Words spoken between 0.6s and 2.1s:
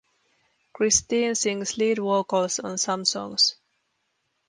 Christine sings lead